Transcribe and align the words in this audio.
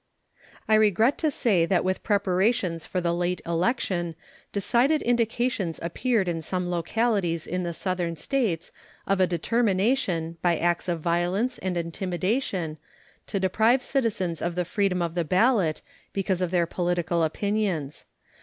I 0.67 0.73
regret 0.73 1.19
to 1.19 1.29
say 1.29 1.63
that 1.67 1.83
with 1.83 2.01
preparations 2.01 2.87
for 2.87 2.99
the 3.01 3.13
late 3.13 3.39
election 3.45 4.15
decided 4.51 5.03
indications 5.03 5.79
appeared 5.79 6.27
in 6.27 6.41
some 6.41 6.71
localities 6.71 7.45
in 7.45 7.61
the 7.61 7.71
Southern 7.71 8.15
States 8.15 8.71
of 9.05 9.19
a 9.19 9.27
determination, 9.27 10.37
by 10.41 10.57
acts 10.57 10.89
of 10.89 11.01
violence 11.01 11.59
and 11.59 11.77
intimidation, 11.77 12.79
to 13.27 13.39
deprive 13.39 13.83
citizens 13.83 14.41
of 14.41 14.55
the 14.55 14.65
freedom 14.65 15.03
of 15.03 15.13
the 15.13 15.23
ballot 15.23 15.83
because 16.13 16.41
of 16.41 16.49
their 16.49 16.65
political 16.65 17.21
opinions. 17.23 18.05